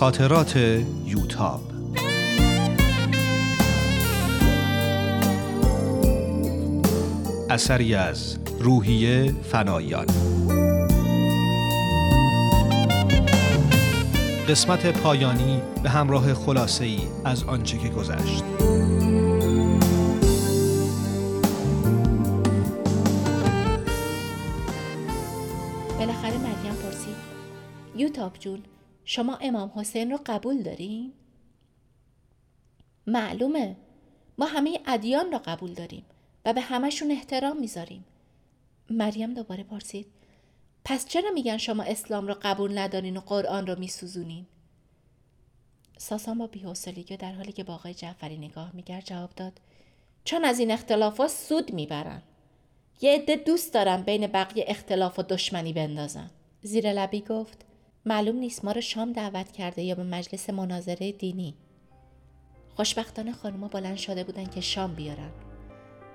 خاطرات 0.00 0.56
یوتاب. 1.04 1.60
اثری 7.50 7.94
از 7.94 8.38
روحیه 8.60 9.34
فنایان. 9.42 10.06
قسمت 14.48 14.86
پایانی 14.86 15.62
به 15.82 15.90
همراه 15.90 16.34
خلاصه 16.34 16.84
ای 16.84 17.00
از 17.24 17.44
آنچه 17.44 17.78
که 17.78 17.88
گذشت. 17.88 18.44
بالاخره 25.98 26.38
مریم 26.38 26.74
پرسید. 26.84 27.16
یوتاب 27.96 28.32
جون 28.38 28.62
شما 29.04 29.36
امام 29.36 29.72
حسین 29.74 30.10
رو 30.10 30.18
قبول 30.26 30.62
دارین؟ 30.62 31.12
معلومه. 33.06 33.76
ما 34.38 34.46
همه 34.46 34.80
ادیان 34.86 35.32
را 35.32 35.38
قبول 35.38 35.74
داریم 35.74 36.04
و 36.44 36.52
به 36.52 36.60
همشون 36.60 37.10
احترام 37.10 37.56
می‌ذاریم. 37.56 38.04
مریم 38.90 39.34
دوباره 39.34 39.62
پرسید. 39.62 40.06
پس 40.84 41.06
چرا 41.06 41.30
میگن 41.30 41.56
شما 41.56 41.82
اسلام 41.82 42.26
را 42.26 42.38
قبول 42.42 42.78
ندارین 42.78 43.16
و 43.16 43.20
قرآن 43.20 43.66
را 43.66 43.74
میسوزونین؟ 43.74 44.46
ساسان 45.98 46.38
با 46.38 46.46
بیحوصلگی 46.46 47.16
در 47.16 47.32
حالی 47.32 47.52
که 47.52 47.64
با 47.64 47.74
آقای 47.74 47.94
جعفری 47.94 48.38
نگاه 48.38 48.70
می‌کرد 48.74 49.04
جواب 49.04 49.30
داد. 49.36 49.60
چون 50.24 50.44
از 50.44 50.58
این 50.58 50.70
اختلافات 50.70 51.30
سود 51.30 51.72
می‌برن. 51.72 52.22
یه 53.00 53.14
عده 53.14 53.36
دوست 53.36 53.74
دارن 53.74 54.02
بین 54.02 54.26
بقیه 54.26 54.64
اختلاف 54.68 55.18
و 55.18 55.22
دشمنی 55.22 55.72
بندازن. 55.72 56.30
زیر 56.62 56.92
لبی 56.92 57.20
گفت. 57.20 57.64
معلوم 58.06 58.36
نیست 58.36 58.64
ما 58.64 58.72
رو 58.72 58.80
شام 58.80 59.12
دعوت 59.12 59.52
کرده 59.52 59.82
یا 59.82 59.94
به 59.94 60.02
مجلس 60.02 60.50
مناظره 60.50 61.12
دینی. 61.12 61.54
خوشبختانه 62.76 63.32
خانوما 63.32 63.68
بلند 63.68 63.96
شده 63.96 64.24
بودن 64.24 64.44
که 64.44 64.60
شام 64.60 64.94
بیارن. 64.94 65.30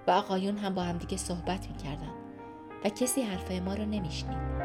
و 0.07 0.11
آقایون 0.11 0.57
هم 0.57 0.75
با 0.75 0.81
همدیگه 0.81 1.17
صحبت 1.17 1.67
می‌کردن. 1.67 2.13
و 2.85 2.89
کسی 2.89 3.21
حرفای 3.21 3.59
ما 3.59 3.73
رو 3.73 3.85
نمیشنید. 3.85 4.55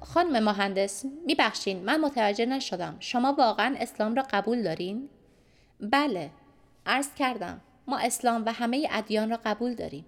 خانم 0.00 0.44
مهندس 0.44 1.04
میبخشین 1.26 1.84
من 1.84 2.00
متوجه 2.00 2.46
نشدم. 2.46 2.96
شما 3.00 3.32
واقعا 3.38 3.74
اسلام 3.78 4.14
را 4.14 4.26
قبول 4.30 4.62
دارین؟ 4.62 5.08
بله 5.80 6.30
عرض 6.86 7.14
کردم. 7.14 7.60
ما 7.86 7.98
اسلام 7.98 8.44
و 8.46 8.52
همه 8.52 8.88
ادیان 8.90 9.30
را 9.30 9.38
قبول 9.44 9.74
داریم. 9.74 10.04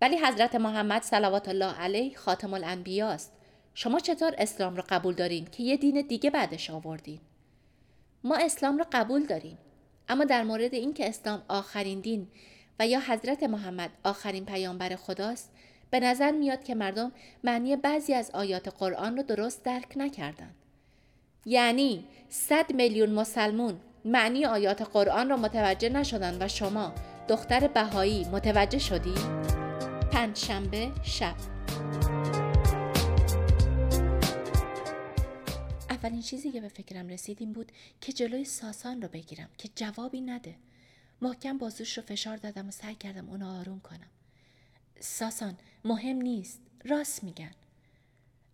ولی 0.00 0.18
حضرت 0.18 0.54
محمد 0.54 1.02
صلوات 1.02 1.48
الله 1.48 1.72
علیه 1.72 2.16
خاتم 2.16 2.54
الانبیا 2.54 3.08
است 3.08 3.33
شما 3.74 4.00
چطور 4.00 4.34
اسلام 4.38 4.76
را 4.76 4.84
قبول 4.88 5.14
دارین 5.14 5.44
که 5.44 5.62
یه 5.62 5.76
دین 5.76 6.06
دیگه 6.08 6.30
بعدش 6.30 6.70
آوردین 6.70 7.20
ما 8.24 8.36
اسلام 8.36 8.78
را 8.78 8.86
قبول 8.92 9.26
داریم 9.26 9.58
اما 10.08 10.24
در 10.24 10.42
مورد 10.42 10.74
اینکه 10.74 11.08
اسلام 11.08 11.42
آخرین 11.48 12.00
دین 12.00 12.28
و 12.78 12.86
یا 12.86 13.00
حضرت 13.00 13.42
محمد 13.42 13.90
آخرین 14.04 14.44
پیامبر 14.44 14.96
خداست 14.96 15.50
به 15.90 16.00
نظر 16.00 16.30
میاد 16.30 16.64
که 16.64 16.74
مردم 16.74 17.12
معنی 17.44 17.76
بعضی 17.76 18.14
از 18.14 18.30
آیات 18.30 18.68
قرآن 18.68 19.16
رو 19.16 19.22
درست 19.22 19.62
درک 19.62 19.92
نکردند. 19.96 20.54
یعنی 21.46 22.04
صد 22.28 22.72
میلیون 22.72 23.10
مسلمون 23.10 23.80
معنی 24.04 24.46
آیات 24.46 24.82
قرآن 24.82 25.28
را 25.28 25.36
متوجه 25.36 25.88
نشدن 25.88 26.36
و 26.40 26.48
شما 26.48 26.92
دختر 27.28 27.68
بهایی 27.68 28.24
متوجه 28.24 28.78
شدی؟ 28.78 29.14
پنجشنبه 30.12 30.90
شب 31.02 31.34
اولین 36.04 36.22
چیزی 36.22 36.52
که 36.52 36.60
به 36.60 36.68
فکرم 36.68 37.08
رسید 37.08 37.36
این 37.40 37.52
بود 37.52 37.72
که 38.00 38.12
جلوی 38.12 38.44
ساسان 38.44 39.02
رو 39.02 39.08
بگیرم 39.08 39.48
که 39.58 39.68
جوابی 39.74 40.20
نده. 40.20 40.54
محکم 41.22 41.58
بازوش 41.58 41.98
رو 41.98 42.04
فشار 42.04 42.36
دادم 42.36 42.68
و 42.68 42.70
سعی 42.70 42.94
کردم 42.94 43.28
اونو 43.28 43.60
آروم 43.60 43.80
کنم. 43.80 44.10
ساسان 45.00 45.56
مهم 45.84 46.16
نیست. 46.16 46.60
راست 46.84 47.24
میگن. 47.24 47.50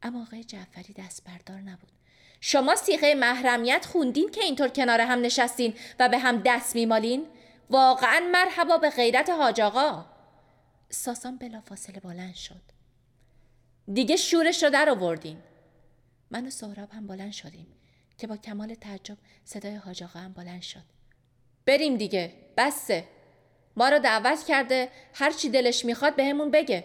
اما 0.02 0.22
آقای 0.22 0.44
جعفری 0.44 0.92
دست 0.92 1.24
بردار 1.24 1.60
نبود. 1.60 1.92
شما 2.40 2.76
سیغه 2.76 3.14
محرمیت 3.14 3.86
خوندین 3.86 4.30
که 4.30 4.44
اینطور 4.44 4.68
کنار 4.68 5.00
هم 5.00 5.20
نشستین 5.20 5.74
و 5.98 6.08
به 6.08 6.18
هم 6.18 6.42
دست 6.44 6.74
میمالین؟ 6.74 7.26
واقعا 7.70 8.28
مرحبا 8.32 8.78
به 8.78 8.90
غیرت 8.90 9.30
حاج 9.30 9.60
آقا. 9.60 10.06
ساسان 10.90 11.36
بلا 11.36 11.60
فاصله 11.60 12.00
بلند 12.00 12.34
شد. 12.34 12.62
دیگه 13.94 14.16
شورش 14.16 14.62
رو 14.62 14.70
در 14.70 14.90
آوردین 14.90 15.38
من 16.30 16.46
و 16.46 16.50
سهراب 16.50 16.90
هم 16.90 17.06
بلند 17.06 17.32
شدیم 17.32 17.66
که 18.18 18.26
با 18.26 18.36
کمال 18.36 18.74
تعجب 18.74 19.16
صدای 19.44 19.74
حاج 19.74 20.02
هم 20.02 20.32
بلند 20.32 20.62
شد. 20.62 20.82
بریم 21.66 21.96
دیگه 21.96 22.32
بسه. 22.56 23.04
ما 23.76 23.88
رو 23.88 23.98
دعوت 23.98 24.44
کرده 24.44 24.88
هر 25.14 25.30
چی 25.30 25.48
دلش 25.48 25.84
می‌خواد 25.84 26.16
به 26.16 26.34
بگه. 26.34 26.84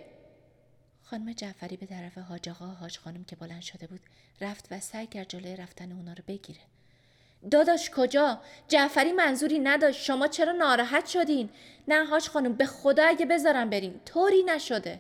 خانم 1.04 1.34
جعفری 1.34 1.78
به 1.78 1.86
طرف 1.86 2.18
حاج 2.18 2.50
آقا 2.50 2.66
حاج 2.66 2.98
خانم 2.98 3.24
که 3.24 3.36
بلند 3.36 3.62
شده 3.62 3.88
بود 3.88 4.00
رفت 4.42 4.68
و 4.72 4.80
سعی 4.80 5.08
کرد 5.08 5.30
جلوی 5.30 5.56
رفتن 5.56 5.92
اونا 5.92 6.14
رو 6.14 6.24
بگیره. 6.28 6.60
داداش 7.52 7.90
کجا؟ 7.90 8.42
جعفری 8.68 9.12
منظوری 9.12 9.60
نداشت. 9.60 10.04
شما 10.04 10.28
چرا 10.28 10.52
ناراحت 10.52 11.06
شدین؟ 11.06 11.50
نه 11.88 12.06
حاج 12.06 12.28
خانم 12.28 12.54
به 12.54 12.66
خدا 12.66 13.04
اگه 13.04 13.26
بذارم 13.26 13.70
بریم 13.70 14.02
طوری 14.06 14.44
نشده. 14.44 15.00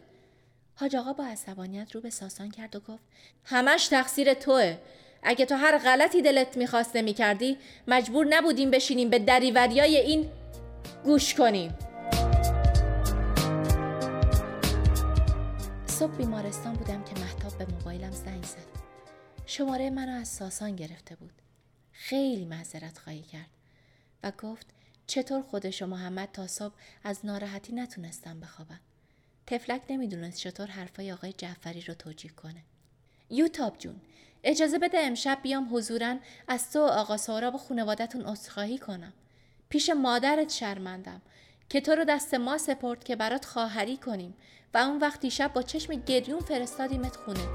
حاج 0.78 0.96
آقا 0.96 1.14
با 1.14 1.26
عصبانیت 1.26 1.96
رو 1.96 2.02
به 2.02 2.10
ساسان 2.10 2.52
کرد 2.52 2.76
و 2.76 2.80
گفت 2.80 3.04
همش 3.44 3.88
تقصیر 3.88 4.34
توه. 4.34 4.78
اگه 5.24 5.46
تو 5.46 5.56
هر 5.56 5.78
غلطی 5.78 6.22
دلت 6.22 6.58
می‌خواسته 6.58 7.02
می‌کردی 7.02 7.58
مجبور 7.88 8.26
نبودیم 8.30 8.72
بشینیم 8.72 9.10
به 9.10 9.20
دریوریای 9.20 9.98
این 9.98 10.32
گوش 11.04 11.34
کنیم. 11.34 11.76
صبح 15.88 16.16
بیمارستان 16.18 16.74
بودم 16.74 17.04
که 17.04 17.22
محتاب 17.22 17.58
به 17.58 17.66
موبایلم 17.66 18.12
زنگ 18.12 18.44
زد. 18.44 18.66
شماره 19.46 19.90
منو 19.90 20.12
از 20.12 20.28
ساسان 20.28 20.76
گرفته 20.76 21.16
بود. 21.16 21.42
خیلی 21.92 22.46
معذرت 22.46 22.98
خواهی 22.98 23.22
کرد 23.22 23.50
و 24.24 24.32
گفت 24.32 24.68
چطور 25.08 25.42
خودش 25.42 25.82
و 25.82 25.86
محمد 25.86 26.30
تا 26.34 26.48
صبح 26.48 26.74
از 27.04 27.26
ناراحتی 27.26 27.74
نتونستم 27.74 28.40
بخوابن 28.40 28.80
تفلک 29.48 29.82
نمی‌دونست 29.90 30.38
چطور 30.40 30.68
حرفای 30.68 31.12
آقای 31.12 31.34
جعفری 31.34 31.82
رو 31.82 31.94
توجیه 31.94 32.32
کنه. 32.32 32.64
یوتاب 33.30 33.78
جون 33.78 34.02
اجازه 34.44 34.80
بده 34.80 35.00
امشب 35.00 35.40
بیام 35.44 35.76
حضورا 35.76 36.18
از 36.48 36.72
تو 36.72 36.80
و 36.80 36.84
آقا 36.84 37.18
سهراب 37.18 37.56
و 37.56 37.58
خانوادتون 37.58 38.22
عذرخواهی 38.22 38.78
کنم. 38.78 39.14
پیش 39.70 39.90
مادرت 39.90 40.52
شرمندم 40.52 41.22
که 41.70 41.82
تو 41.82 41.92
رو 41.92 42.04
دست 42.04 42.34
ما 42.34 42.58
سپرد 42.58 43.04
که 43.04 43.16
برات 43.16 43.46
خواهری 43.46 43.98
کنیم 43.98 44.34
و 44.74 44.78
اون 44.78 44.98
وقتی 44.98 45.32
شب 45.32 45.54
با 45.54 45.62
چشم 45.62 45.96
گریون 45.96 46.40
فرستادیمت 46.40 47.16
خونه. 47.16 47.48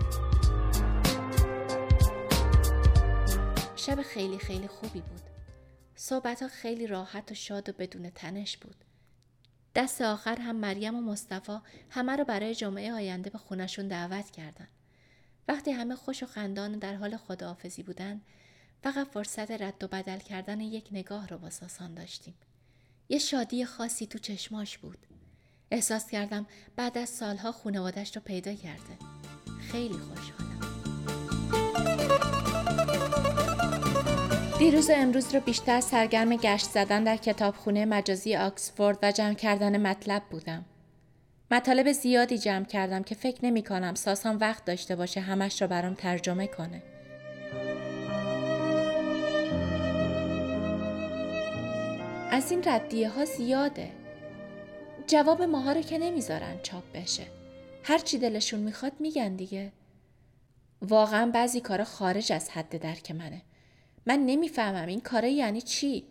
شب 3.77 4.03
خیلی 4.03 4.39
خیلی 4.39 4.69
خوبی 4.69 5.01
بود. 5.01 5.21
صحبت 5.95 6.43
ها 6.43 6.49
خیلی 6.49 6.87
راحت 6.87 7.31
و 7.31 7.35
شاد 7.35 7.69
و 7.69 7.73
بدون 7.73 8.11
تنش 8.11 8.57
بود. 8.57 8.85
دست 9.75 10.01
آخر 10.01 10.37
هم 10.41 10.57
مریم 10.57 10.95
و 10.95 11.01
مصطفی 11.01 11.59
همه 11.91 12.17
رو 12.17 12.25
برای 12.25 12.55
جمعه 12.55 12.93
آینده 12.93 13.31
به 13.31 13.39
خونشون 13.39 13.89
دعوت 13.89 14.31
کردن. 14.31 14.69
وقتی 15.49 15.71
همه 15.71 15.97
خوش 15.97 16.23
و 16.23 16.27
خندان 16.27 16.79
در 16.79 16.95
حال 16.95 17.17
خداحافظی 17.17 17.83
بودن 17.83 18.21
فقط 18.83 19.07
فرصت 19.07 19.51
رد 19.51 19.85
و 19.85 19.89
بدل 19.89 20.19
کردن 20.19 20.61
یک 20.61 20.89
نگاه 20.93 21.29
رو 21.29 21.39
با 21.39 21.51
ساسان 21.51 21.95
داشتیم. 21.95 22.35
یه 23.09 23.19
شادی 23.19 23.65
خاصی 23.65 24.07
تو 24.07 24.19
چشماش 24.19 24.79
بود. 24.79 25.07
احساس 25.71 26.11
کردم 26.11 26.47
بعد 26.77 26.99
از 26.99 27.09
سالها 27.09 27.53
خانوادش 27.53 28.17
رو 28.17 28.23
پیدا 28.23 28.55
کرده. 28.55 28.99
خیلی 29.71 29.99
خوشحالم 29.99 30.50
دیروز 34.61 34.91
و 34.91 34.93
امروز 34.97 35.35
رو 35.35 35.41
بیشتر 35.41 35.81
سرگرم 35.81 36.37
گشت 36.37 36.67
زدن 36.67 37.05
در 37.05 37.17
کتابخونه 37.17 37.85
مجازی 37.85 38.37
آکسفورد 38.37 38.99
و 39.03 39.13
جمع 39.13 39.35
کردن 39.35 39.87
مطلب 39.87 40.23
بودم. 40.31 40.65
مطالب 41.51 41.93
زیادی 41.93 42.39
جمع 42.39 42.65
کردم 42.65 43.03
که 43.03 43.15
فکر 43.15 43.45
نمی 43.45 43.63
کنم 43.63 43.95
ساسان 43.95 44.37
وقت 44.37 44.65
داشته 44.65 44.97
باشه 44.97 45.21
همش 45.21 45.63
رو 45.63 45.69
برام 45.69 45.95
ترجمه 45.95 46.47
کنه. 46.47 46.83
از 52.31 52.51
این 52.51 52.63
ردیه 52.67 53.09
ها 53.09 53.25
زیاده. 53.25 53.91
جواب 55.07 55.43
ماها 55.43 55.73
رو 55.73 55.83
که 55.83 55.99
نمی‌ذارن 55.99 56.59
چاپ 56.63 56.85
بشه. 56.95 57.27
هر 57.85 57.99
چی 57.99 58.19
دلشون 58.19 58.61
می‌خواد 58.61 58.93
میگن 59.01 59.37
دیگه. 59.37 59.73
واقعا 60.83 61.31
بعضی 61.31 61.61
کارا 61.61 61.85
خارج 61.85 62.33
از 62.33 62.51
حد 62.51 62.79
درک 62.83 63.11
منه. 63.11 63.43
من 64.07 64.19
نمی‌فهمم 64.27 64.87
این 64.87 65.01
کاره 65.01 65.31
یعنی 65.31 65.63
چی؟ 65.63 66.05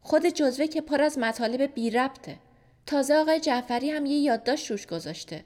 خود 0.00 0.26
جزوه 0.26 0.66
که 0.66 0.80
پر 0.80 1.02
از 1.02 1.18
مطالب 1.18 1.74
بی 1.74 1.90
ربطه. 1.90 2.38
تازه 2.86 3.14
آقای 3.14 3.40
جعفری 3.40 3.90
هم 3.90 4.06
یه 4.06 4.16
یادداشت 4.18 4.70
روش 4.70 4.86
گذاشته 4.86 5.44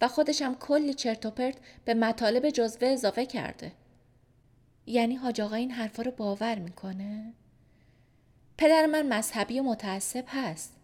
و 0.00 0.08
خودش 0.08 0.42
هم 0.42 0.54
کلی 0.54 0.94
چرت 0.94 1.26
و 1.26 1.30
پرت 1.30 1.56
به 1.84 1.94
مطالب 1.94 2.50
جزوه 2.50 2.88
اضافه 2.88 3.26
کرده. 3.26 3.72
یعنی 4.86 5.16
حاج 5.16 5.40
آقا 5.40 5.56
این 5.56 5.70
حرفا 5.70 6.02
رو 6.02 6.10
باور 6.10 6.58
می‌کنه؟ 6.58 7.32
پدر 8.58 8.86
من 8.86 9.18
مذهبی 9.18 9.60
و 9.60 9.62
متعصب 9.62 10.24
هست 10.28 10.76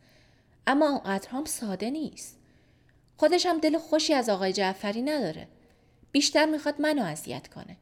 اما 0.66 0.88
اونقدر 0.88 1.28
هم 1.28 1.44
ساده 1.44 1.90
نیست 1.90 2.38
خودش 3.16 3.46
هم 3.46 3.58
دل 3.58 3.78
خوشی 3.78 4.14
از 4.14 4.28
آقای 4.28 4.52
جعفری 4.52 5.02
نداره 5.02 5.48
بیشتر 6.12 6.46
می‌خواد 6.46 6.80
منو 6.80 7.02
اذیت 7.02 7.48
کنه 7.48 7.76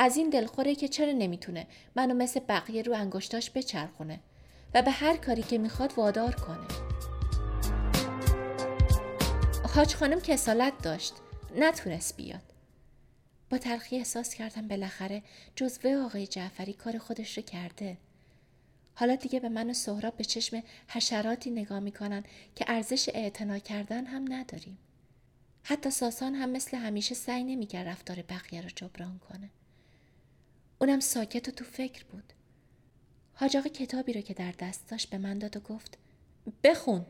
از 0.00 0.16
این 0.16 0.30
دلخوره 0.30 0.74
که 0.74 0.88
چرا 0.88 1.12
نمی‌تونه 1.12 1.66
منو 1.96 2.14
مثل 2.14 2.40
بقیه 2.40 2.82
رو 2.82 2.94
انگشتاش 2.94 3.50
بچرخونه 3.50 4.20
و 4.74 4.82
به 4.82 4.90
هر 4.90 5.16
کاری 5.16 5.42
که 5.42 5.58
می‌خواد 5.58 5.92
وادار 5.96 6.34
کنه. 6.34 6.66
حاج 9.74 9.94
خانم 9.94 10.20
کسالت 10.20 10.82
داشت. 10.82 11.14
نتونست 11.56 12.16
بیاد. 12.16 12.42
با 13.50 13.58
تلخی 13.58 13.96
احساس 13.96 14.34
کردم 14.34 14.68
بالاخره 14.68 15.22
جزوه 15.56 15.96
آقای 15.96 16.26
جعفری 16.26 16.72
کار 16.72 16.98
خودش 16.98 17.36
رو 17.36 17.42
کرده. 17.42 17.96
حالا 18.94 19.14
دیگه 19.14 19.40
به 19.40 19.48
من 19.48 19.70
و 19.70 19.72
سهراب 19.72 20.16
به 20.16 20.24
چشم 20.24 20.62
حشراتی 20.88 21.50
نگاه 21.50 21.80
می‌کنن 21.80 22.24
که 22.56 22.64
ارزش 22.68 23.08
اعتنا 23.14 23.58
کردن 23.58 24.06
هم 24.06 24.32
نداریم. 24.32 24.78
حتی 25.62 25.90
ساسان 25.90 26.34
هم 26.34 26.50
مثل 26.50 26.76
همیشه 26.76 27.14
سعی 27.14 27.44
نمی‌کرد 27.44 27.88
رفتار 27.88 28.22
بقیه 28.22 28.60
رو 28.60 28.68
جبران 28.68 29.18
کنه. 29.18 29.50
اونم 30.78 31.00
ساکت 31.00 31.48
و 31.48 31.50
تو 31.50 31.64
فکر 31.64 32.04
بود. 32.04 32.32
حاج 33.34 33.56
کتابی 33.56 34.12
رو 34.12 34.20
که 34.20 34.34
در 34.34 34.54
دست 34.58 34.88
داشت 34.88 35.10
به 35.10 35.18
من 35.18 35.38
داد 35.38 35.56
و 35.56 35.60
گفت 35.60 35.98
بخون. 36.64 37.06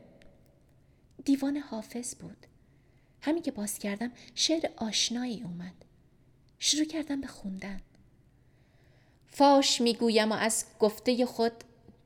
دیوان 1.25 1.57
حافظ 1.57 2.15
بود. 2.15 2.45
همین 3.21 3.43
که 3.43 3.51
باز 3.51 3.79
کردم 3.79 4.11
شعر 4.35 4.69
آشنایی 4.77 5.43
اومد. 5.43 5.85
شروع 6.59 6.85
کردم 6.85 7.21
به 7.21 7.27
خوندن. 7.27 7.81
فاش 9.27 9.81
می‌گویم 9.81 10.31
و 10.31 10.35
از 10.35 10.65
گفته 10.79 11.25
خود 11.25 11.51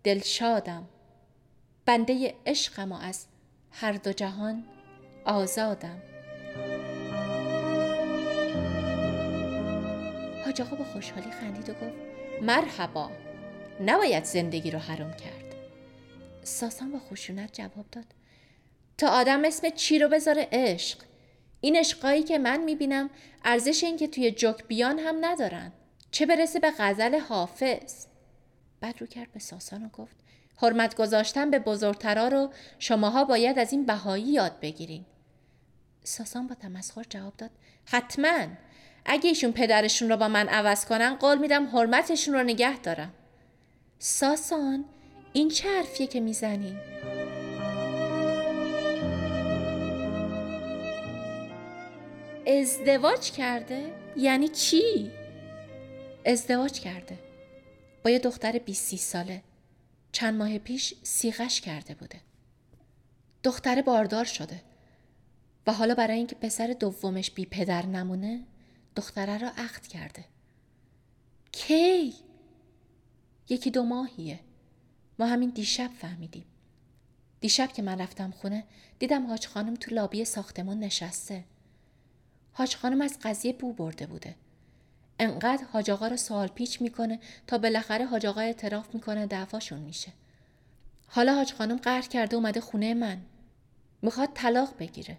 دلشادم 0.04 0.90
بنده 1.86 2.36
عشقم 2.46 2.92
و 2.92 2.96
از 2.96 3.26
هر 3.72 3.92
دو 3.92 4.14
جهان 4.14 4.64
آزادم. 5.26 6.02
حاج 10.54 10.62
آقا 10.62 10.76
با 10.76 10.84
خوشحالی 10.84 11.32
خندید 11.32 11.70
و 11.70 11.74
گفت 11.74 11.96
مرحبا 12.42 13.12
نباید 13.86 14.24
زندگی 14.24 14.72
رو 14.72 14.80
حرام 14.80 15.14
کرد. 15.14 15.56
ساسان 16.44 16.92
با 16.92 17.00
خشونت 17.00 17.54
جواب 17.54 17.86
داد 17.92 18.06
تا 18.98 19.08
آدم 19.08 19.46
اسم 19.46 19.70
چی 19.70 20.00
رو 20.00 20.10
بذاره 20.10 20.48
عشق؟ 20.52 20.98
این 21.62 21.76
عشقایی 21.76 22.24
که 22.24 22.38
من 22.38 22.64
می‌بینم 22.64 23.10
ارزش 23.46 23.84
این 23.84 23.98
که 23.98 24.08
توی 24.08 24.32
جوک 24.32 24.68
بیان 24.68 25.00
هم 25.00 25.26
ندارن. 25.26 25.72
چه 26.12 26.26
برسه 26.26 26.60
به 26.60 26.72
غزل 26.80 27.20
حافظ؟ 27.20 28.06
بعد 28.82 29.02
رو 29.02 29.08
کرد 29.08 29.32
به 29.32 29.40
ساسان 29.40 29.86
و 29.86 29.90
گفت 29.90 30.16
حرمت 30.58 30.96
گذاشتن 30.96 31.52
به 31.52 31.60
بزرگترا 31.60 32.28
رو 32.28 32.54
شماها 32.80 33.24
باید 33.24 33.60
از 33.60 33.72
این 33.72 33.86
بهایی 33.86 34.24
یاد 34.24 34.60
بگیرین. 34.60 35.06
ساسان 36.04 36.48
با 36.48 36.56
تمسخر 36.56 37.04
جواب 37.10 37.34
داد 37.38 37.52
حتما. 37.86 38.48
اگه 39.06 39.30
ایشون 39.30 39.52
پدرشون 39.52 40.10
رو 40.10 40.18
با 40.18 40.28
من 40.28 40.48
عوض 40.48 40.86
کنن 40.86 41.16
قول 41.16 41.38
میدم 41.38 41.66
حرمتشون 41.68 42.34
رو 42.34 42.44
نگه 42.44 42.78
دارم 42.78 43.14
ساسان 44.00 44.86
این 45.34 45.50
چه 45.50 45.70
حرفیه 45.70 46.08
که 46.08 46.20
می‌زنی؟ 46.20 46.78
ازدواج 52.48 53.32
کرده؟ 53.32 53.94
یعنی 54.18 54.48
چی؟ 54.48 55.12
ازدواج 56.26 56.80
کرده 56.80 57.20
با 58.04 58.10
یه 58.10 58.20
دختر 58.20 58.52
20 58.52 58.96
ساله 58.96 59.42
چند 60.12 60.34
ماه 60.34 60.58
پیش 60.58 60.94
سیغش 61.04 61.62
کرده 61.62 61.96
بوده 61.96 62.20
دختر 63.44 63.82
باردار 63.82 64.26
شده 64.26 64.62
و 65.68 65.74
حالا 65.74 65.96
برای 65.96 66.18
اینکه 66.18 66.36
پسر 66.36 66.68
دومش 66.68 67.32
بی 67.32 67.46
پدر 67.46 67.86
نمونه 67.86 68.40
دختره 68.96 69.38
را 69.38 69.50
عقد 69.50 69.88
کرده. 69.88 70.26
کی؟ 71.52 72.14
یکی 73.50 73.72
دو 73.72 73.84
ماهیه. 73.84 74.40
ما 75.20 75.26
همین 75.26 75.50
دیشب 75.50 75.90
فهمیدیم. 76.00 76.46
دیشب 77.40 77.74
که 77.74 77.82
من 77.82 78.02
رفتم 78.02 78.32
خونه 78.32 78.64
دیدم 79.00 79.28
حاج 79.28 79.48
خانم 79.48 79.74
تو 79.74 79.96
لابی 79.96 80.26
ساختمون 80.26 80.80
نشسته. 80.80 81.44
حاج 82.54 82.76
خانم 82.76 83.02
از 83.02 83.18
قضیه 83.24 83.54
بو 83.54 83.74
برده 83.74 84.06
بوده. 84.06 84.36
انقدر 85.20 85.64
حاج 85.64 85.92
آقا 85.92 86.08
رو 86.08 86.18
سوال 86.18 86.48
پیچ 86.48 86.82
می‌کنه 86.82 87.20
تا 87.48 87.58
بالاخره 87.58 88.06
حاج 88.06 88.26
آقا 88.26 88.42
اعتراف 88.42 88.96
می‌کنه 88.96 89.26
دعواشون 89.26 89.80
میشه. 89.80 90.12
حالا 91.08 91.36
حاج 91.36 91.54
خانم 91.54 91.78
قهر 91.78 92.02
کرده 92.02 92.36
اومده 92.36 92.62
خونه 92.62 92.94
من. 92.94 93.22
می‌خواد 94.02 94.30
طلاق 94.34 94.78
بگیره. 94.80 95.18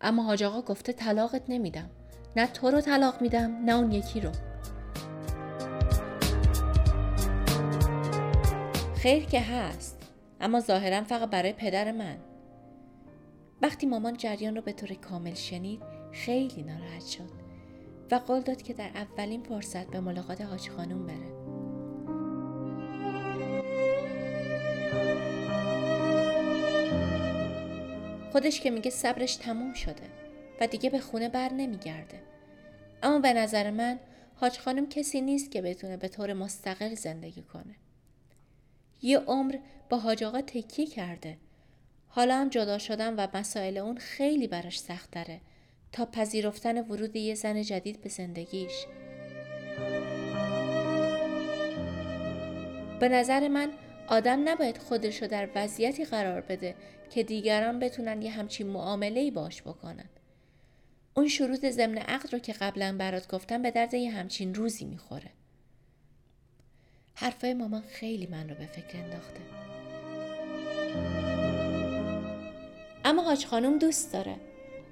اما 0.00 0.22
حاج 0.22 0.42
آقا 0.42 0.62
گفته 0.62 0.92
طلاقت 0.92 1.42
نمیدم. 1.48 1.90
نه 2.36 2.46
تو 2.46 2.70
رو 2.70 2.80
طلاق 2.80 3.22
میدم 3.22 3.64
نه 3.64 3.74
اون 3.74 3.92
یکی 3.92 4.20
رو. 4.20 4.30
خیر 8.96 9.24
که 9.24 9.40
هست 9.40 9.96
اما 10.40 10.60
ظاهرا 10.60 11.04
فقط 11.04 11.30
برای 11.30 11.52
پدر 11.52 11.92
من. 11.92 12.16
وقتی 13.62 13.86
مامان 13.86 14.16
جریان 14.16 14.56
رو 14.56 14.62
به 14.62 14.72
طور 14.72 14.94
کامل 14.94 15.34
شنید 15.34 15.82
خیلی 16.12 16.62
ناراحت 16.62 17.06
شد 17.06 17.30
و 18.10 18.14
قول 18.14 18.40
داد 18.40 18.62
که 18.62 18.72
در 18.72 18.90
اولین 18.94 19.42
فرصت 19.42 19.86
به 19.86 20.00
ملاقات 20.00 20.40
حاج 20.40 20.68
خانوم 20.68 21.06
بره. 21.06 21.40
خودش 28.32 28.60
که 28.60 28.70
میگه 28.70 28.90
صبرش 28.90 29.36
تموم 29.36 29.72
شده. 29.74 30.19
و 30.60 30.66
دیگه 30.66 30.90
به 30.90 31.00
خونه 31.00 31.28
بر 31.28 31.52
نمیگرده. 31.52 32.20
اما 33.02 33.18
به 33.18 33.32
نظر 33.32 33.70
من 33.70 33.98
حاج 34.34 34.58
خانم 34.58 34.88
کسی 34.88 35.20
نیست 35.20 35.50
که 35.50 35.62
بتونه 35.62 35.96
به 35.96 36.08
طور 36.08 36.32
مستقل 36.32 36.94
زندگی 36.94 37.42
کنه. 37.42 37.74
یه 39.02 39.18
عمر 39.18 39.56
با 39.88 39.98
حاج 39.98 40.24
آقا 40.24 40.40
تکیه 40.40 40.86
کرده. 40.86 41.36
حالا 42.08 42.36
هم 42.36 42.48
جدا 42.48 42.78
شدن 42.78 43.14
و 43.14 43.26
مسائل 43.34 43.78
اون 43.78 43.96
خیلی 43.98 44.46
براش 44.46 44.80
سخت 44.80 45.10
داره 45.10 45.40
تا 45.92 46.06
پذیرفتن 46.06 46.78
ورود 46.78 47.16
یه 47.16 47.34
زن 47.34 47.62
جدید 47.62 48.00
به 48.00 48.08
زندگیش. 48.08 48.86
به 53.00 53.08
نظر 53.08 53.48
من 53.48 53.70
آدم 54.06 54.48
نباید 54.48 54.78
خودش 54.78 55.22
رو 55.22 55.28
در 55.28 55.48
وضعیتی 55.54 56.04
قرار 56.04 56.40
بده 56.40 56.74
که 57.10 57.22
دیگران 57.22 57.78
بتونن 57.78 58.22
یه 58.22 58.30
همچین 58.30 58.66
معامله 58.66 59.30
باش 59.30 59.62
بکنن. 59.62 60.08
اون 61.14 61.28
شروط 61.28 61.66
ضمن 61.66 61.98
عقد 61.98 62.32
رو 62.32 62.38
که 62.38 62.52
قبلا 62.52 62.96
برات 62.98 63.28
گفتم 63.28 63.62
به 63.62 63.70
درد 63.70 63.94
یه 63.94 64.10
همچین 64.10 64.54
روزی 64.54 64.84
می‌خوره. 64.84 65.30
حرفای 67.14 67.54
مامان 67.54 67.82
خیلی 67.82 68.26
من 68.26 68.48
رو 68.48 68.54
به 68.54 68.66
فکر 68.66 68.96
انداخته. 68.96 69.40
اما 73.04 73.22
حاج 73.22 73.46
خانم 73.46 73.78
دوست 73.78 74.12
داره. 74.12 74.36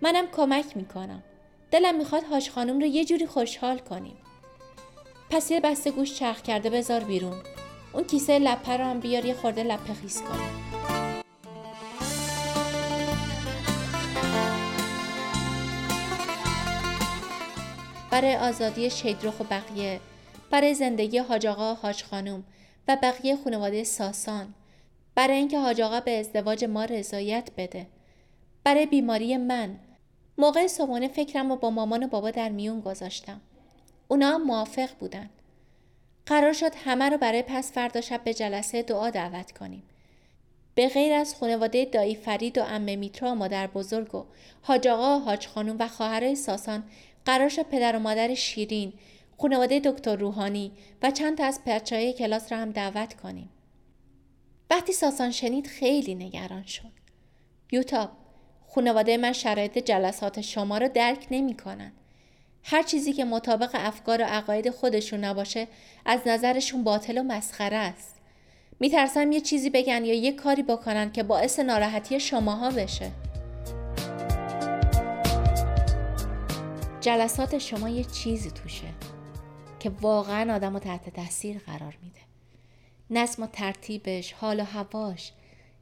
منم 0.03 0.27
کمک 0.27 0.77
می‌کنم. 0.77 1.23
دلم 1.71 1.99
می‌خواد 1.99 2.25
حاج 2.25 2.51
خانم 2.51 2.79
رو 2.79 2.87
یه 2.87 3.05
جوری 3.05 3.27
خوشحال 3.27 3.79
کنیم. 3.79 4.17
پس 5.31 5.51
یه 5.51 5.61
بسته 5.61 5.91
گوش 5.91 6.15
چرخ 6.15 6.43
کرده 6.43 6.71
بذار 6.71 7.05
بیرون. 7.05 7.43
اون 7.93 8.05
کیسه 8.05 8.39
لپه 8.39 8.77
رو 8.77 8.85
هم 8.85 9.01
بیار 9.01 9.25
یه 9.25 9.35
خورده 9.35 9.63
لپه 9.63 9.95
خیس 9.95 10.23
کنیم. 10.23 10.78
برای 18.11 18.37
آزادی 18.37 18.91
شیدروخ 18.91 19.41
و 19.41 19.45
بقیه 19.45 20.01
برای 20.51 20.75
زندگی 20.75 21.19
حاج 21.19 21.47
آقا 21.47 21.73
و 21.73 21.77
حاج 21.77 22.05
خانوم 22.05 22.45
و 22.89 22.97
بقیه 23.03 23.37
خانواده 23.45 23.85
ساسان. 23.85 24.55
برای 25.15 25.37
اینکه 25.37 25.59
حاج 25.59 25.81
آقا 25.81 26.01
به 26.01 26.19
ازدواج 26.19 26.65
ما 26.65 26.85
رضایت 26.85 27.49
بده. 27.57 27.87
برای 28.65 28.87
بیماری 28.87 29.37
من. 29.37 29.77
موقع 30.39 30.67
صبحانه 30.67 31.09
فکرم 31.09 31.51
رو 31.51 31.57
با 31.57 31.71
مامان 31.71 32.03
و 32.03 32.07
بابا 32.07 32.31
در 32.31 32.49
میون 32.49 32.81
گذاشتم. 32.81 33.41
اونا 34.09 34.35
هم 34.35 34.43
موافق 34.43 34.89
بودن. 35.01 35.31
قرار 36.27 36.53
شد 36.53 36.73
همه 36.85 37.09
رو 37.09 37.19
برای 37.19 37.43
پس 37.43 37.73
فردا 37.73 38.01
شب 38.01 38.25
به 38.25 38.35
جلسه 38.35 38.83
دعا 38.83 39.11
دعوت 39.11 39.53
کنیم. 39.53 39.83
به 40.75 40.89
غیر 40.89 41.13
از 41.13 41.35
خانواده 41.35 41.85
دایی 41.85 42.15
فرید 42.15 42.59
و 42.59 42.63
امه 42.63 42.97
میترا 42.97 43.33
و 43.33 43.35
مادر 43.35 43.67
بزرگ 43.67 44.15
و 44.15 44.25
حاج 44.63 44.89
آقا 44.89 45.17
و 45.17 45.21
حاج 45.21 45.47
خانوم 45.47 45.77
و 45.79 45.89
خواهرای 45.89 46.35
ساسان 46.35 46.85
قرار 47.29 47.49
شد 47.49 47.63
پدر 47.63 47.97
و 47.97 47.99
مادر 47.99 48.35
شیرین 48.35 48.93
خانواده 49.39 49.81
دکتر 49.81 50.17
روحانی 50.17 50.73
و 51.03 51.11
چند 51.11 51.39
تا 51.39 51.45
از 51.45 51.61
های 51.93 52.13
کلاس 52.13 52.53
را 52.53 52.59
هم 52.59 52.71
دعوت 52.71 53.15
کنیم. 53.15 53.51
وقتی 54.71 54.93
ساسان 54.93 55.31
شنید 55.31 55.67
خیلی 55.67 56.15
نگران 56.15 56.65
شد. 56.65 56.93
یوتاب 57.73 58.11
خانواده 58.75 59.17
من 59.17 59.33
شرایط 59.33 59.79
جلسات 59.79 60.41
شما 60.41 60.79
را 60.79 60.89
درک 60.89 61.27
نمی 61.31 61.57
کنن. 61.57 61.93
هر 62.65 62.83
چیزی 62.83 63.13
که 63.13 63.25
مطابق 63.25 63.71
افکار 63.75 64.23
و 64.23 64.25
عقاید 64.25 64.71
خودشون 64.71 65.25
نباشه 65.25 65.69
از 66.05 66.21
نظرشون 66.27 66.85
باطل 66.85 67.19
و 67.19 67.23
مسخره 67.23 67.77
است. 67.77 68.17
میترسم 68.81 69.33
یه 69.33 69.41
چیزی 69.41 69.71
بگن 69.71 70.05
یا 70.05 70.15
یه 70.15 70.33
کاری 70.33 70.63
بکنن 70.63 71.13
که 71.13 71.23
باعث 71.23 71.59
ناراحتی 71.59 72.21
شماها 72.21 72.71
بشه. 72.71 73.11
جلسات 77.09 77.59
شما 77.59 77.89
یه 77.89 78.05
چیزی 78.05 78.51
توشه 78.51 78.95
که 79.81 79.91
واقعا 79.91 80.55
آدم 80.55 80.73
رو 80.73 80.79
تحت 80.79 81.11
تاثیر 81.11 81.59
قرار 81.59 81.99
میده. 82.03 82.21
نظم 83.11 83.43
و 83.43 83.47
ترتیبش، 83.47 84.33
حال 84.33 84.61
و 84.61 84.65
هواش 84.65 85.33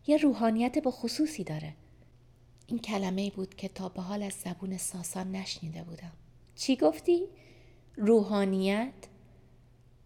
یه 0.07 0.17
روحانیت 0.17 0.79
با 0.79 0.91
خصوصی 0.91 1.45
داره. 1.45 1.75
این 2.67 2.79
کلمه 2.79 3.31
بود 3.31 3.55
که 3.55 3.69
تا 3.69 3.89
به 3.89 4.03
حال 4.03 4.23
از 4.23 4.33
زبون 4.33 4.77
ساسان 4.77 5.33
نشنیده 5.33 5.83
بودم. 5.83 6.13
چی 6.57 6.77
گفتی؟ 6.77 7.23
روحانیت؟ 7.97 8.95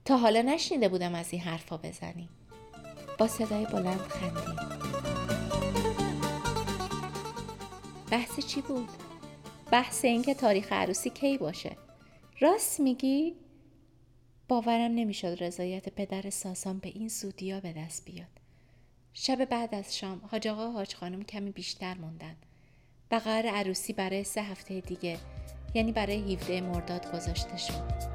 تا 0.05 0.17
حالا 0.17 0.43
نشنیده 0.43 0.89
بودم 0.89 1.15
از 1.15 1.33
این 1.33 1.43
حرفا 1.43 1.77
بزنی. 1.77 2.29
با 3.19 3.29
صدای 3.29 3.67
بلند 3.67 4.01
خندی. 4.01 4.57
بحث 8.11 8.41
چی 8.47 8.61
بود؟ 8.61 9.10
بحث 9.73 10.05
اینکه 10.05 10.35
تاریخ 10.35 10.73
عروسی 10.73 11.11
کی 11.11 11.39
باشه. 11.39 11.77
راست 12.41 12.81
میگی؟ 12.81 13.35
باورم 14.49 14.91
نمی‌شد 14.95 15.37
رضایت 15.41 15.89
پدر 15.89 16.31
ساسان 16.31 16.79
به 16.79 16.89
این 16.89 17.09
زودیا 17.09 17.61
به 17.61 17.73
دست 17.73 18.05
بیاد. 18.05 18.27
شب 19.13 19.45
بعد 19.45 19.75
از 19.75 19.99
شام 19.99 20.21
حاج 20.31 20.49
آقا 20.49 20.71
حاج 20.71 20.95
خانم 20.95 21.23
کمی 21.23 21.51
بیشتر 21.51 21.95
موندن 21.95 22.37
و 23.11 23.15
قرار 23.15 23.47
عروسی 23.47 23.93
برای 23.93 24.25
سه 24.25 24.43
هفته 24.43 24.81
دیگه 24.81 25.19
یعنی 25.75 25.93
برای 25.93 26.35
17 26.35 26.61
مرداد 26.61 27.13
گذاشته 27.13 27.57
شد. 27.57 28.11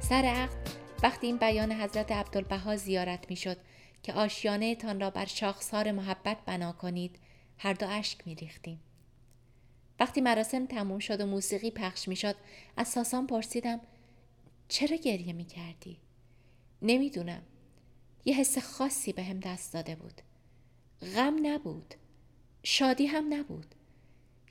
سر 0.00 0.14
عقد 0.14 0.68
وقتی 1.02 1.26
این 1.26 1.36
بیان 1.36 1.72
حضرت 1.72 2.12
عبدالبها 2.12 2.76
زیارت 2.76 3.30
می 3.30 3.36
شد 3.36 3.56
که 4.04 4.12
آشیانه 4.12 4.74
تان 4.74 5.00
را 5.00 5.10
بر 5.10 5.24
شاخسار 5.24 5.92
محبت 5.92 6.36
بنا 6.46 6.72
کنید 6.72 7.18
هر 7.58 7.72
دو 7.72 7.88
اشک 7.88 8.26
می 8.26 8.34
ریختیم. 8.34 8.80
وقتی 10.00 10.20
مراسم 10.20 10.66
تموم 10.66 10.98
شد 10.98 11.20
و 11.20 11.26
موسیقی 11.26 11.70
پخش 11.70 12.08
می 12.08 12.16
شد 12.16 12.36
از 12.76 12.88
ساسان 12.88 13.26
پرسیدم 13.26 13.80
چرا 14.68 14.96
گریه 14.96 15.32
می 15.32 15.44
کردی؟ 15.44 15.96
نمی‌دونم. 16.82 17.42
یه 18.24 18.34
حس 18.34 18.58
خاصی 18.58 19.12
به 19.12 19.22
هم 19.22 19.40
دست 19.40 19.72
داده 19.72 19.94
بود. 19.94 20.20
غم 21.14 21.46
نبود. 21.46 21.94
شادی 22.62 23.06
هم 23.06 23.34
نبود. 23.34 23.74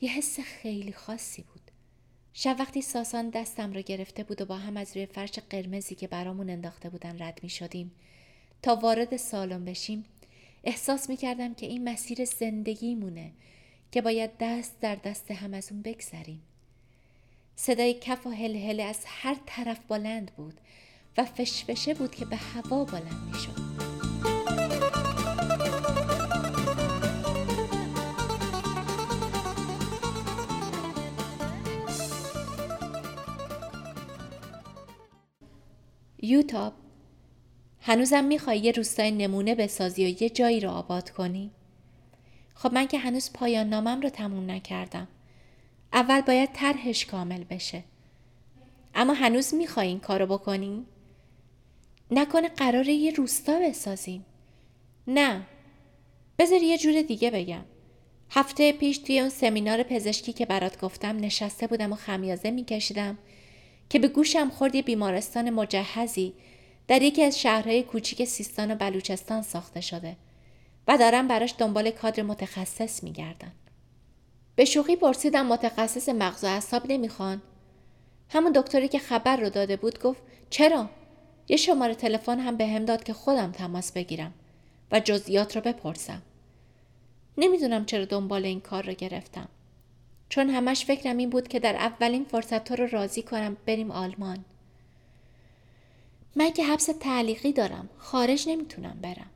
یه 0.01 0.11
حس 0.11 0.39
خیلی 0.39 0.93
خاصی 0.93 1.41
بود. 1.41 1.71
شب 2.33 2.55
وقتی 2.59 2.81
ساسان 2.81 3.29
دستم 3.29 3.73
را 3.73 3.81
گرفته 3.81 4.23
بود 4.23 4.41
و 4.41 4.45
با 4.45 4.57
هم 4.57 4.77
از 4.77 4.97
روی 4.97 5.05
فرش 5.05 5.31
قرمزی 5.31 5.95
که 5.95 6.07
برامون 6.07 6.49
انداخته 6.49 6.89
بودن 6.89 7.21
رد 7.21 7.39
می 7.43 7.49
شدیم 7.49 7.91
تا 8.63 8.75
وارد 8.75 9.17
سالن 9.17 9.65
بشیم 9.65 10.05
احساس 10.63 11.09
می 11.09 11.17
کردم 11.17 11.53
که 11.53 11.65
این 11.65 11.89
مسیر 11.89 12.25
زندگی 12.25 12.95
مونه 12.95 13.31
که 13.91 14.01
باید 14.01 14.31
دست 14.39 14.79
در 14.81 14.95
دست 14.95 15.31
هم 15.31 15.53
از 15.53 15.71
اون 15.71 15.81
بگذریم. 15.81 16.41
صدای 17.55 17.93
کف 17.93 18.27
و 18.27 18.29
هل 18.29 18.79
از 18.79 18.99
هر 19.05 19.37
طرف 19.45 19.79
بلند 19.87 20.31
بود 20.37 20.53
و 21.17 21.25
فشفشه 21.25 21.93
بود 21.93 22.15
که 22.15 22.25
به 22.25 22.35
هوا 22.35 22.85
بلند 22.85 23.31
می. 23.33 23.53
یوتاب 36.21 36.73
هنوزم 37.85 38.23
می‌خوای 38.23 38.57
یه 38.57 38.71
روستای 38.71 39.11
نمونه 39.11 39.55
بسازی 39.55 40.05
و 40.05 40.23
یه 40.23 40.29
جایی 40.29 40.59
رو 40.59 40.69
آباد 40.69 41.09
کنی؟ 41.09 41.51
خب 42.55 42.73
من 42.73 42.87
که 42.87 42.99
هنوز 42.99 43.33
پایان 43.33 43.69
نامم 43.69 44.01
رو 44.01 44.09
تموم 44.09 44.51
نکردم. 44.51 45.07
اول 45.93 46.21
باید 46.21 46.49
طرحش 46.53 47.05
کامل 47.05 47.43
بشه. 47.43 47.83
اما 48.95 49.13
هنوز 49.13 49.53
می‌خوای 49.53 49.87
این 49.87 49.99
کارو 49.99 50.25
بکنی؟ 50.25 50.85
نکنه 52.11 52.49
قراره 52.49 52.93
یه 52.93 53.11
روستا 53.11 53.59
بسازیم. 53.59 54.25
نه. 55.07 55.41
بذار 56.39 56.61
یه 56.61 56.77
جور 56.77 57.01
دیگه 57.01 57.31
بگم. 57.31 57.65
هفته 58.29 58.71
پیش 58.71 58.97
توی 58.97 59.19
اون 59.19 59.29
سمینار 59.29 59.83
پزشکی 59.83 60.33
که 60.33 60.45
برات 60.45 60.81
گفتم 60.81 61.17
نشسته 61.17 61.67
بودم 61.67 61.91
و 61.91 61.95
خمیازه 61.95 62.51
میکشیدم 62.51 63.17
که 63.89 63.99
به 63.99 64.07
گوشم 64.07 64.49
خورد 64.49 64.75
یه 64.75 64.81
بیمارستان 64.81 65.49
مجهزی 65.49 66.33
در 66.87 67.01
یکی 67.01 67.23
از 67.23 67.39
شهرهای 67.39 67.83
کوچیک 67.83 68.25
سیستان 68.25 68.71
و 68.71 68.75
بلوچستان 68.75 69.41
ساخته 69.41 69.81
شده. 69.81 70.15
و 70.87 70.97
دارم 70.97 71.27
براش 71.27 71.53
دنبال 71.57 71.91
کادر 71.91 72.23
متخصص 72.23 73.03
میگردن. 73.03 73.51
به 74.55 74.65
شوخی 74.65 74.95
پرسیدم 74.95 75.45
متخصص 75.45 76.09
مغز 76.09 76.43
و 76.43 76.47
اعصاب 76.47 76.91
نمی‌خوان؟ 76.91 77.41
همون 78.29 78.51
دکتری 78.51 78.87
که 78.87 78.99
خبر 78.99 79.37
رو 79.37 79.49
داده 79.49 79.75
بود 79.75 79.99
گفت 79.99 80.21
چرا؟ 80.49 80.89
یه 81.47 81.57
شماره 81.57 81.95
تلفن 81.95 82.39
هم 82.39 82.57
به 82.57 82.67
هم 82.67 82.85
داد 82.85 83.03
که 83.03 83.13
خودم 83.13 83.51
تماس 83.51 83.91
بگیرم 83.91 84.33
و 84.91 84.99
جزئیات 84.99 85.55
رو 85.55 85.61
بپرسم. 85.61 86.21
نمی‌دونم 87.37 87.85
چرا 87.85 88.05
دنبال 88.05 88.45
این 88.45 88.59
کار 88.59 88.85
رو 88.85 88.93
گرفتم. 88.93 89.47
چون 90.29 90.49
همش 90.49 90.85
فکرم 90.85 91.17
این 91.17 91.29
بود 91.29 91.47
که 91.47 91.59
در 91.59 91.75
اولین 91.75 92.23
فرصت 92.23 92.63
تو 92.63 92.75
رو 92.75 92.87
راضی 92.87 93.21
کنم 93.21 93.57
بریم 93.65 93.91
آلمان. 93.91 94.45
من 96.35 96.51
که 96.51 96.65
حبس 96.65 96.89
تعلیقی 96.99 97.51
دارم. 97.51 97.89
خارج 97.97 98.49
نمی‌تونم 98.49 98.97
برم. 99.01 99.29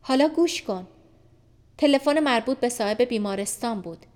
حالا 0.00 0.28
گوش 0.28 0.62
کن. 0.62 0.86
تلفن 1.78 2.20
مربوط 2.20 2.58
به 2.58 2.68
صاحب 2.68 3.02
بیمارستان 3.02 3.80
بود. 3.80 4.06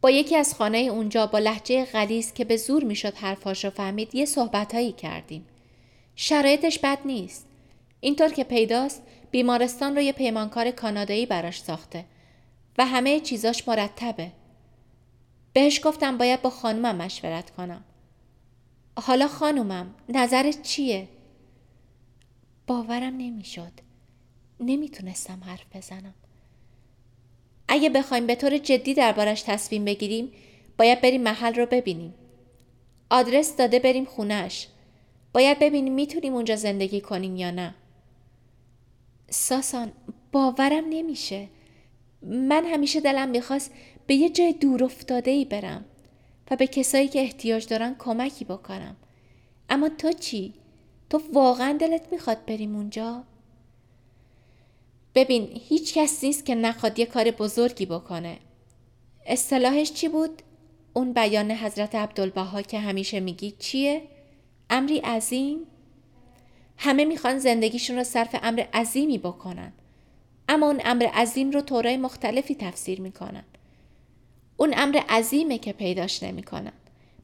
با 0.00 0.10
یکی 0.10 0.36
از 0.36 0.54
خانه 0.54 0.78
اونجا 0.78 1.26
با 1.26 1.38
لحجه 1.38 1.84
غلیز 1.84 2.32
که 2.32 2.44
به 2.44 2.56
زور 2.56 2.84
می‌شد 2.84 3.14
حرفاش 3.14 3.64
رو 3.64 3.70
فهمید 3.70 4.14
یه 4.14 4.24
صحبتهایی 4.24 4.92
کردیم. 4.92 5.46
شرایطش 6.16 6.78
بد 6.78 6.98
نیست. 7.04 7.46
اینطور 8.00 8.28
که 8.28 8.44
پیداست 8.44 9.02
بیمارستان 9.30 9.96
رو 9.96 10.02
یه 10.02 10.12
پیمانکار 10.12 10.70
کانادایی 10.70 11.26
براش 11.26 11.62
ساخته 11.62 12.04
و 12.78 12.86
همه 12.86 13.20
چیزاش 13.20 13.68
مرتبه. 13.68 14.32
بهش 15.52 15.86
گفتم 15.86 16.18
باید 16.18 16.42
با 16.42 16.50
خانومم 16.50 16.96
مشورت 16.96 17.50
کنم. 17.50 17.84
حالا 18.96 19.28
خانومم 19.28 19.94
نظرت 20.08 20.62
چیه؟ 20.62 21.08
باورم 22.66 23.16
نمی‌شد. 23.16 23.72
نمی‌تونستم 24.60 25.40
حرف 25.44 25.76
بزنم. 25.76 26.14
اگه 27.68 27.90
بخوایم 27.90 28.26
به 28.26 28.34
طور 28.34 28.58
جدی 28.58 28.94
دربارش 28.94 29.42
تصمیم 29.42 29.84
بگیریم 29.84 30.32
باید 30.78 31.00
بریم 31.00 31.22
محل 31.22 31.54
رو 31.54 31.66
ببینیم. 31.66 32.14
آدرس 33.10 33.56
داده 33.56 33.78
بریم 33.78 34.04
خونش. 34.04 34.68
باید 35.32 35.58
ببینیم 35.58 35.94
می‌تونیم 35.94 36.34
اونجا 36.34 36.56
زندگی 36.56 37.00
کنیم 37.00 37.36
یا 37.36 37.50
نه. 37.50 37.74
ساسان 39.30 39.92
باورم 40.32 40.84
نمیشه. 40.90 41.48
من 42.22 42.64
همیشه 42.64 43.00
دلم 43.00 43.28
می‌خواست 43.28 43.70
به 44.06 44.14
یه 44.14 44.30
جای 44.30 44.52
دور 44.52 44.84
افتاده 44.84 45.30
ای 45.30 45.44
برم 45.44 45.84
و 46.52 46.56
به 46.56 46.66
کسایی 46.66 47.08
که 47.08 47.20
احتیاج 47.20 47.66
دارن 47.66 47.96
کمکی 47.98 48.44
بکنم. 48.44 48.96
اما 49.70 49.88
تو 49.88 50.12
چی؟ 50.12 50.54
تو 51.10 51.22
واقعا 51.32 51.72
دلت 51.72 52.12
می‌خواد 52.12 52.44
بریم 52.46 52.76
اونجا؟ 52.76 53.24
ببین 55.14 55.48
هیچ 55.68 55.94
کس 55.94 56.24
نیست 56.24 56.46
که 56.46 56.54
نخواد 56.54 56.98
یه 56.98 57.06
کار 57.06 57.30
بزرگی 57.30 57.86
بکنه. 57.86 58.38
اصطلاحش 59.26 59.92
چی 59.92 60.08
بود؟ 60.08 60.42
اون 60.92 61.12
بیان 61.12 61.50
حضرت 61.50 61.94
عبدالبها 61.94 62.62
که 62.62 62.78
همیشه 62.78 63.20
میگی 63.20 63.50
چیه؟ 63.58 64.02
امری 64.70 64.98
عظیم؟ 64.98 65.58
همه 66.76 67.04
می‌خوان 67.04 67.38
زندگیشون 67.38 67.96
رو 67.96 68.04
صرف 68.04 68.36
امر 68.42 68.64
عظیمی 68.74 69.18
بکنن. 69.18 69.72
اما 70.48 70.66
اون 70.66 70.80
امر 70.84 71.06
عظیم 71.06 71.50
رو 71.50 71.60
طورای 71.60 71.96
مختلفی 71.96 72.54
تفسیر 72.54 73.00
می‌کنن. 73.00 73.44
اون 74.62 74.74
امر 74.76 74.96
عظیمه 75.08 75.58
که 75.58 75.72
پیداش 75.72 76.22
نمی‌کنن. 76.22 76.72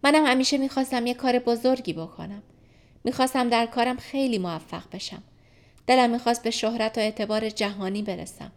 منم 0.02 0.26
همیشه 0.26 0.59
می‌خواستم 0.59 1.07
یه 1.07 1.14
کار 1.14 1.38
بزرگی 1.38 1.92
بکنم. 1.92 2.42
می‌خواستم 3.04 3.49
در 3.49 3.66
کارم 3.66 3.97
خیلی 3.97 4.38
موفق 4.38 4.83
بشم. 4.92 5.23
دلم 5.87 6.11
می‌خواست 6.11 6.42
به 6.42 6.50
شهرت 6.50 6.99
و 6.99 7.00
اعتبار 7.00 7.50
جهانی 7.50 8.02
برسم. 8.02 8.52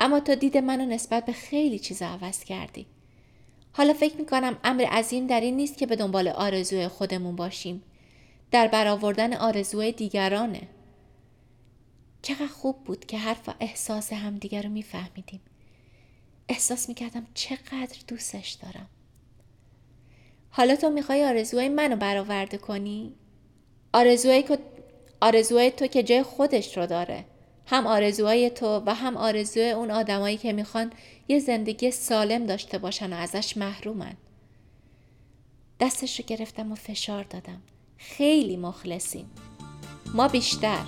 اما 0.00 0.20
تو 0.20 0.34
دید 0.34 0.58
منو 0.58 0.86
نسبت 0.86 1.26
به 1.26 1.32
خیلی 1.32 1.78
چیزا 1.78 2.06
عوض 2.06 2.44
کردی. 2.44 2.86
حالا 3.72 3.92
فکر 3.92 4.16
می‌کنم 4.16 4.58
امر 4.64 4.84
عظیم 4.84 5.26
در 5.26 5.40
این 5.40 5.56
نیست 5.56 5.78
که 5.78 5.86
به 5.86 5.96
دنبال 5.96 6.28
آرزوی 6.28 6.88
خودمون 6.88 7.36
باشیم. 7.36 7.82
در 8.50 8.68
برآوردن 8.68 9.34
آرزوی 9.34 9.92
دیگرانه. 9.92 10.62
چقدر 12.22 12.46
خوب 12.46 12.84
بود 12.84 13.06
که 13.06 13.18
حرف 13.18 13.48
و 13.48 13.52
احساس 13.60 14.12
همدیگر 14.12 14.62
رو 14.62 14.68
میفهمیدیم 14.70 15.40
احساس 16.48 16.88
می‌کردم 16.88 17.26
چقدر 17.34 17.96
دوستش 18.08 18.50
دارم. 18.50 18.88
حالا 20.50 20.76
تو 20.76 20.90
می‌خوای 20.90 21.24
آرزوهای 21.24 21.68
منو 21.68 21.96
برآورده 21.96 22.58
کنی؟ 22.58 23.14
آرزوهای, 23.92 24.44
آرزوهای 25.20 25.70
تو 25.70 25.86
که 25.86 26.02
جای 26.02 26.22
خودش 26.22 26.76
رو 26.76 26.86
داره. 26.86 27.24
هم 27.66 27.86
آرزوهای 27.86 28.50
تو 28.50 28.82
و 28.86 28.94
هم 28.94 29.16
آرزوی 29.16 29.70
اون 29.70 29.90
آدمایی 29.90 30.36
که 30.36 30.52
می‌خوان 30.52 30.92
یه 31.28 31.38
زندگی 31.38 31.90
سالم 31.90 32.46
داشته 32.46 32.78
باشن 32.78 33.12
و 33.12 33.16
ازش 33.16 33.56
محرومن. 33.56 34.16
دستش 35.80 36.20
رو 36.20 36.26
گرفتم 36.26 36.72
و 36.72 36.74
فشار 36.74 37.22
دادم. 37.24 37.62
خیلی 37.96 38.56
مخلصیم. 38.56 39.30
ما 40.14 40.28
بیشتر. 40.28 40.84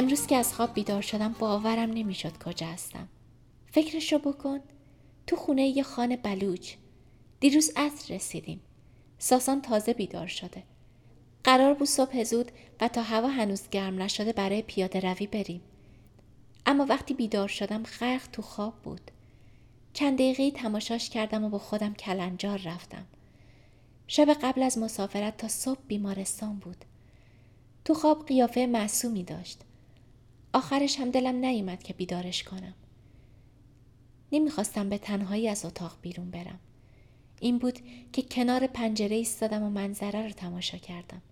امروز 0.00 0.26
که 0.26 0.36
از 0.36 0.54
خواب 0.54 0.74
بیدار 0.74 1.02
شدم 1.02 1.34
باورم 1.38 1.90
نمی‌شد 1.90 2.42
کجا 2.42 2.66
هستم. 2.66 3.08
فکرشو 3.72 4.18
بکن. 4.18 4.60
تو 5.26 5.36
خونه 5.36 5.66
یه 5.66 5.82
خانه 5.82 6.16
بلوچ. 6.16 6.74
دیروز 7.40 7.72
عصر 7.76 8.14
رسیدیم. 8.14 8.60
ساسان 9.18 9.62
تازه 9.62 9.92
بیدار 9.92 10.26
شده. 10.26 10.62
قرار 11.44 11.74
بود 11.74 11.86
صبح 11.88 12.24
زود 12.24 12.50
و 12.80 12.88
تا 12.88 13.02
هوا 13.02 13.28
هنوز 13.28 13.68
گرم 13.70 14.02
نشده 14.02 14.32
برای 14.32 14.62
پیاده 14.62 15.00
روی 15.00 15.26
بریم. 15.26 15.60
اما 16.66 16.86
وقتی 16.88 17.14
بیدار 17.14 17.48
شدم 17.48 17.82
غرق 17.82 18.26
تو 18.32 18.42
خواب 18.42 18.74
بود. 18.82 19.10
چند 19.92 20.14
دقیقه 20.14 20.50
تماشاش 20.50 21.10
کردم 21.10 21.44
و 21.44 21.48
با 21.48 21.58
خودم 21.58 21.94
کلنجار 21.94 22.60
رفتم. 22.64 23.06
شب 24.06 24.32
قبل 24.42 24.62
از 24.62 24.78
مسافرت 24.78 25.36
تا 25.36 25.48
صبح 25.48 25.80
بیمارستان 25.88 26.58
بود. 26.58 26.84
تو 27.84 27.94
خواب 27.94 28.26
قیافه 28.26 28.66
معصومی 28.66 29.22
داشت. 29.22 29.58
آخرش 30.52 31.00
هم 31.00 31.10
دلم 31.10 31.34
نیومد 31.36 31.82
که 31.82 31.92
بیدارش 31.92 32.42
کنم. 32.42 32.74
نمی‌خواستم 34.32 34.88
به 34.88 34.98
تنهایی 34.98 35.48
از 35.48 35.64
اتاق 35.64 35.96
بیرون 36.02 36.30
برم. 36.30 36.58
این 37.40 37.58
بود 37.58 37.78
که 38.12 38.22
کنار 38.22 38.66
پنجره 38.66 39.16
ایستادم 39.16 39.62
و 39.62 39.70
منظره 39.70 40.22
رو 40.22 40.30
تماشا 40.30 40.78
کردم. 40.78 41.22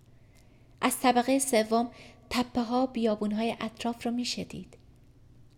از 0.81 0.99
طبقه 0.99 1.39
سوم 1.39 1.89
تپه 2.29 2.61
ها 2.61 2.85
بیابون 2.85 3.31
های 3.31 3.55
اطراف 3.59 4.05
رو 4.05 4.11
می‌شدید. 4.11 4.77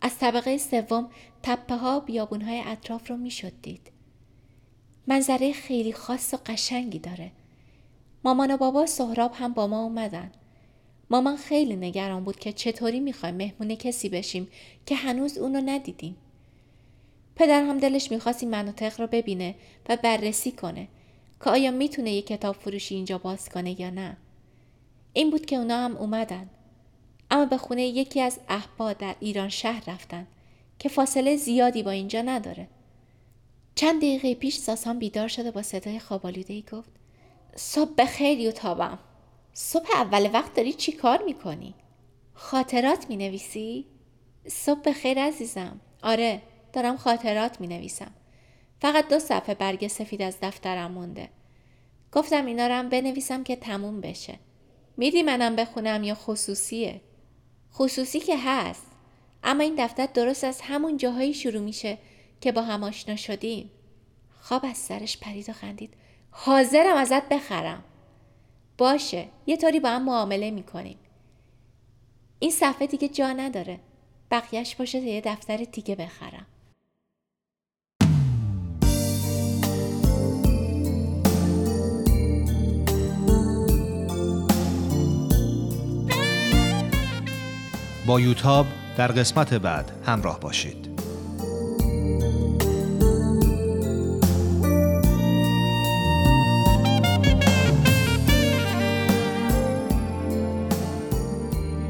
از 0.02 0.18
طبقه 0.18 0.58
سوم 0.58 1.10
تپه 1.44 1.76
ها 1.76 2.00
بیابون 2.00 2.42
های 2.42 2.64
اطراف 2.66 3.10
رو 3.10 3.18
می‌شد 3.18 3.54
دید. 3.62 3.92
منظره 5.08 5.54
خیلی 5.54 5.94
خاص 5.94 6.34
و 6.34 6.38
قشنگی 6.46 7.00
داره. 7.00 7.32
مامان 8.24 8.52
و 8.52 8.58
بابا 8.58 8.86
سهراب 8.86 9.34
هم 9.34 9.54
با 9.54 9.68
ما 9.68 9.84
اومدن. 9.84 10.32
مامان 11.12 11.38
خیلی 11.38 11.76
نگران 11.76 12.24
بود 12.24 12.40
که 12.40 12.54
چطوری 12.54 13.00
می‌خوایم 13.00 13.36
مهمون 13.36 13.76
کسی 13.76 14.10
بشیم 14.10 14.48
که 14.86 14.96
هنوز 14.96 15.38
اونو 15.38 15.62
ندیدیم. 15.66 16.18
پدر 17.36 17.64
هم 17.64 17.78
دلش 17.78 18.12
می‌خواست 18.12 18.44
این 18.44 18.52
مناطق 18.52 19.02
رو 19.02 19.08
ببینه 19.08 19.56
و 19.90 19.98
بررسی 20.04 20.52
کنه 20.52 20.88
که 21.44 21.50
آیا 21.50 21.72
می‌تونه 21.72 22.12
یه 22.12 22.22
کتاب 22.22 22.56
فروشی 22.56 22.96
اینجا 22.96 23.18
باز 23.18 23.50
کنه 23.50 23.82
یا 23.82 23.90
نه. 23.90 24.18
این 25.14 25.30
بود 25.30 25.46
که 25.46 25.56
اونا 25.56 25.86
هم 25.86 25.98
اومدن. 25.98 26.50
اما 27.32 27.46
به 27.46 27.58
خونه 27.58 27.88
یکی 27.88 28.22
از 28.22 28.40
احبا 28.50 28.94
در 28.94 29.16
ایران 29.20 29.50
شهر 29.50 29.84
رفتن 29.88 30.28
که 30.80 30.90
فاصله 30.90 31.36
زیادی 31.36 31.84
با 31.84 31.92
اینجا 31.92 32.22
نداره. 32.22 32.68
چند 33.76 33.98
دقیقه 33.98 34.36
پیش 34.36 34.58
ساسان 34.58 35.00
بیدار 35.00 35.28
شده 35.28 35.52
با 35.52 35.62
صدای 35.62 36.00
خوابالوده 36.00 36.54
ای 36.54 36.64
گفت 36.72 36.90
صبح 37.56 37.92
بخیر 37.98 38.40
یوتابم 38.40 39.00
صبح 39.54 39.88
اول 39.94 40.30
وقت 40.34 40.54
داری 40.54 40.74
چی 40.74 40.92
کار 40.92 41.24
می‌کنی؟ 41.24 41.76
خاطرات 42.34 43.10
می 43.10 43.18
نویسی؟ 43.18 43.86
صبح 44.48 44.92
خیر 44.92 45.20
عزیزم. 45.20 45.82
آره 46.04 46.42
دارم 46.74 46.98
خاطرات 46.98 47.62
می 47.62 47.68
نویسم 47.68 48.12
فقط 48.82 49.08
دو 49.08 49.20
صفحه 49.20 49.56
برگ 49.56 49.88
سفید 49.88 50.22
از 50.22 50.38
دفترم 50.42 50.92
مونده. 50.92 51.30
گفتم 52.12 52.46
اینا 52.46 52.68
رو 52.68 52.74
هم 52.74 52.90
بنویسم 52.90 53.44
که 53.44 53.56
تموم 53.56 54.02
بشه. 54.02 54.40
میدی 54.98 55.24
منم 55.24 55.56
بخونم 55.56 56.04
یا 56.04 56.16
خصوصیه؟ 56.16 57.02
خصوصی 57.74 58.20
که 58.20 58.38
هست. 58.38 58.88
اما 59.44 59.64
این 59.64 59.76
دفتر 59.78 60.06
درست 60.06 60.44
از 60.44 60.62
همون 60.62 60.98
جاهایی 60.98 61.34
شروع 61.34 61.62
میشه 61.62 61.98
که 62.42 62.52
با 62.52 62.62
هم 62.62 62.84
آشنا 62.84 63.16
شدیم. 63.16 63.72
خواب 64.40 64.66
از 64.66 64.78
سرش 64.78 65.18
پرید 65.18 65.50
و 65.50 65.54
خندید. 65.54 65.94
حاضرم 66.32 66.98
ازت 66.98 67.30
بخرم. 67.30 67.84
باشه 68.82 69.28
یه 69.48 69.58
طوری 69.58 69.80
با 69.80 69.90
هم 69.90 70.06
معامله 70.06 70.52
می‌کنیم. 70.52 70.98
این 72.40 72.52
صفحه 72.52 72.88
دیگه 72.88 73.08
جا 73.08 73.32
نداره. 73.32 73.80
بقیهش 74.32 74.76
باشه 74.76 75.00
تا 75.00 75.06
یه 75.06 75.22
دفتر 75.22 75.58
دیگه 75.58 75.96
بخرم. 75.96 76.46
با 88.08 88.20
یوتاب 88.20 88.66
در 88.98 89.08
قسمت 89.08 89.54
بعد 89.54 89.92
همراه 90.06 90.40
باشید. 90.40 90.91